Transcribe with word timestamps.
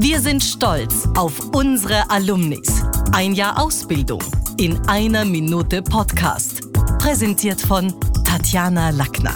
Wir 0.00 0.20
sind 0.20 0.44
stolz 0.44 1.08
auf 1.16 1.52
unsere 1.56 2.08
Alumnis. 2.08 2.84
Ein 3.10 3.32
Jahr 3.32 3.60
Ausbildung 3.60 4.22
in 4.56 4.78
einer 4.86 5.24
Minute 5.24 5.82
Podcast. 5.82 6.72
Präsentiert 7.00 7.60
von 7.60 7.92
Tatjana 8.24 8.90
Lackner. 8.90 9.34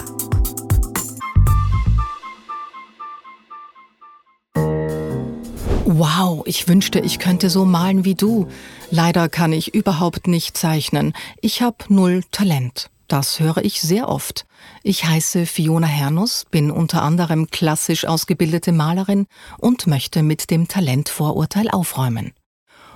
Wow, 5.83 6.43
ich 6.45 6.69
wünschte, 6.69 7.01
ich 7.01 7.19
könnte 7.19 7.49
so 7.49 7.65
malen 7.65 8.05
wie 8.05 8.15
du. 8.15 8.47
Leider 8.89 9.27
kann 9.27 9.51
ich 9.51 9.75
überhaupt 9.75 10.27
nicht 10.27 10.55
zeichnen. 10.55 11.11
Ich 11.41 11.61
habe 11.61 11.75
null 11.89 12.21
Talent. 12.31 12.89
Das 13.07 13.39
höre 13.39 13.57
ich 13.57 13.81
sehr 13.81 14.09
oft. 14.09 14.45
Ich 14.81 15.05
heiße 15.05 15.45
Fiona 15.45 15.87
Hernus, 15.87 16.45
bin 16.49 16.71
unter 16.71 17.03
anderem 17.03 17.49
klassisch 17.49 18.05
ausgebildete 18.05 18.71
Malerin 18.71 19.27
und 19.59 19.87
möchte 19.87 20.23
mit 20.23 20.49
dem 20.49 20.67
Talentvorurteil 20.67 21.69
aufräumen. 21.69 22.33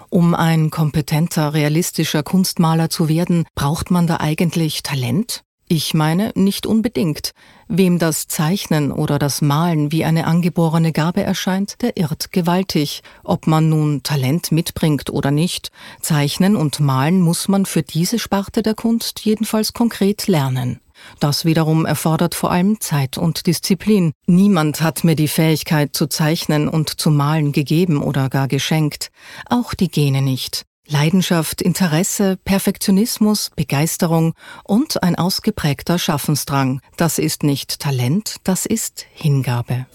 Um 0.10 0.34
ein 0.34 0.70
kompetenter, 0.70 1.54
realistischer 1.54 2.24
Kunstmaler 2.24 2.90
zu 2.90 3.10
werden, 3.10 3.46
braucht 3.56 3.92
man 3.92 4.08
da 4.08 4.18
eigentlich 4.18 4.82
Talent? 4.82 5.44
Ich 5.70 5.94
meine, 5.94 6.32
nicht 6.36 6.66
unbedingt. 6.66 7.34
Wem 7.68 8.00
das 8.00 8.28
Zeichnen 8.28 8.94
oder 8.94 9.20
das 9.20 9.42
Malen 9.42 9.92
wie 9.92 10.06
eine 10.06 10.26
angeborene 10.26 10.94
Gabe 10.94 11.24
erscheint, 11.24 11.82
der 11.82 11.98
irrt 11.98 12.32
gewaltig. 12.32 13.04
Ob 13.26 13.48
man 13.48 13.68
nun 13.68 14.02
Talent 14.02 14.54
mitbringt 14.54 15.10
oder 15.10 15.30
nicht, 15.30 15.72
Zeichnen 16.00 16.56
und 16.56 16.80
Malen 16.80 17.20
muss 17.20 17.50
man 17.50 17.66
für 17.66 17.84
diese 17.84 18.18
Sparte 18.18 18.62
der 18.62 18.76
Kunst 18.76 19.20
jedenfalls 19.26 19.74
konkret 19.74 20.28
lernen. 20.28 20.80
Das 21.20 21.46
wiederum 21.46 21.86
erfordert 21.86 22.36
vor 22.36 22.52
allem 22.52 22.80
Zeit 22.80 23.18
und 23.18 23.46
Disziplin. 23.46 24.14
Niemand 24.26 24.82
hat 24.82 25.04
mir 25.04 25.16
die 25.16 25.28
Fähigkeit 25.28 25.96
zu 25.96 26.08
zeichnen 26.08 26.70
und 26.70 27.00
zu 27.00 27.12
malen 27.12 27.52
gegeben 27.52 28.02
oder 28.02 28.30
gar 28.30 28.48
geschenkt. 28.48 29.12
Auch 29.50 29.74
die 29.74 29.90
Gene 29.90 30.22
nicht. 30.22 30.67
Leidenschaft, 30.88 31.62
Interesse, 31.62 32.38
Perfektionismus, 32.44 33.52
Begeisterung 33.56 34.34
und 34.64 35.04
ein 35.04 35.16
ausgeprägter 35.16 36.00
Schaffensdrang. 36.00 36.82
Das 36.96 37.18
ist 37.20 37.44
nicht 37.44 37.80
Talent, 37.80 38.38
das 38.44 38.66
ist 38.66 39.06
Hingabe. 39.14 39.86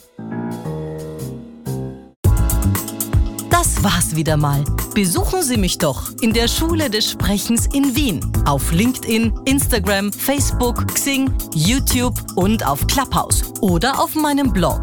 Das 3.51 3.83
war's 3.83 4.17
wieder 4.17 4.37
mal. 4.37 4.65
Besuchen 4.95 5.43
Sie 5.43 5.57
mich 5.57 5.79
doch 5.79 6.11
in 6.21 6.33
der 6.33 6.49
Schule 6.49 6.91
des 6.91 7.11
Sprechens 7.11 7.67
in 7.73 7.97
Wien. 7.97 8.21
Auf 8.45 8.73
LinkedIn, 8.73 9.33
Instagram, 9.47 10.13
Facebook, 10.13 10.87
Xing, 10.95 11.33
YouTube 11.55 12.21
und 12.37 12.67
auf 12.67 12.87
Clubhouse 12.87 13.45
oder 13.61 13.99
auf 14.03 14.15
meinem 14.15 14.53
Blog. 14.53 14.81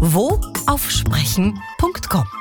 Wo? 0.00 0.40
Auf 0.66 0.90
sprechen.com. 0.90 2.39